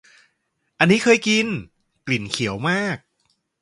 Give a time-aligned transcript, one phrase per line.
[0.79, 1.45] อันนี้เคยกิน
[2.05, 2.97] กลิ่นเขียวมาก